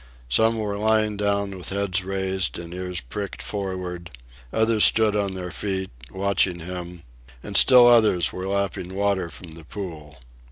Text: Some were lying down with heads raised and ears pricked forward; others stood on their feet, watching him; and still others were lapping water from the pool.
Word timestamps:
Some 0.29 0.57
were 0.57 0.79
lying 0.79 1.15
down 1.15 1.55
with 1.55 1.69
heads 1.69 2.03
raised 2.03 2.57
and 2.57 2.73
ears 2.73 3.01
pricked 3.01 3.43
forward; 3.43 4.09
others 4.51 4.83
stood 4.83 5.15
on 5.15 5.33
their 5.33 5.51
feet, 5.51 5.91
watching 6.09 6.57
him; 6.57 7.03
and 7.43 7.55
still 7.55 7.87
others 7.87 8.33
were 8.33 8.47
lapping 8.47 8.95
water 8.95 9.29
from 9.29 9.49
the 9.49 9.63
pool. 9.63 10.17